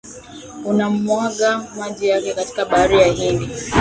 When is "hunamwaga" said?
0.63-1.67